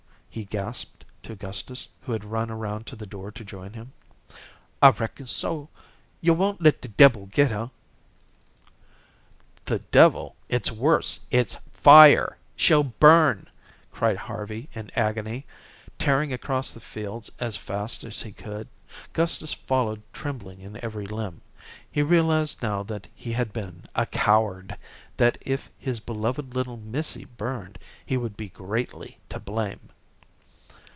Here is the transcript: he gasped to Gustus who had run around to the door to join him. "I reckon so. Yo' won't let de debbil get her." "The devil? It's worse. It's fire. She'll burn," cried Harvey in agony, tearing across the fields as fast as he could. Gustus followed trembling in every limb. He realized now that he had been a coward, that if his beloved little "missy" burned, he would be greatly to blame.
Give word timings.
he 0.33 0.45
gasped 0.45 1.03
to 1.21 1.35
Gustus 1.35 1.89
who 1.99 2.13
had 2.13 2.23
run 2.23 2.49
around 2.49 2.85
to 2.87 2.95
the 2.95 3.05
door 3.05 3.31
to 3.31 3.43
join 3.43 3.73
him. 3.73 3.91
"I 4.81 4.91
reckon 4.91 5.27
so. 5.27 5.67
Yo' 6.21 6.31
won't 6.31 6.61
let 6.61 6.79
de 6.79 6.87
debbil 6.87 7.25
get 7.25 7.51
her." 7.51 7.69
"The 9.65 9.79
devil? 9.79 10.37
It's 10.47 10.71
worse. 10.71 11.19
It's 11.31 11.57
fire. 11.73 12.37
She'll 12.55 12.85
burn," 12.85 13.49
cried 13.91 14.15
Harvey 14.15 14.69
in 14.73 14.89
agony, 14.95 15.45
tearing 15.99 16.31
across 16.31 16.71
the 16.71 16.79
fields 16.79 17.29
as 17.41 17.57
fast 17.57 18.05
as 18.05 18.21
he 18.21 18.31
could. 18.31 18.69
Gustus 19.11 19.53
followed 19.53 20.01
trembling 20.13 20.61
in 20.61 20.79
every 20.81 21.07
limb. 21.07 21.41
He 21.91 22.01
realized 22.03 22.61
now 22.63 22.83
that 22.83 23.05
he 23.13 23.33
had 23.33 23.51
been 23.51 23.83
a 23.95 24.05
coward, 24.05 24.77
that 25.17 25.37
if 25.41 25.69
his 25.77 25.99
beloved 25.99 26.55
little 26.55 26.77
"missy" 26.77 27.25
burned, 27.25 27.77
he 28.05 28.15
would 28.15 28.37
be 28.37 28.47
greatly 28.47 29.17
to 29.27 29.37
blame. 29.37 29.89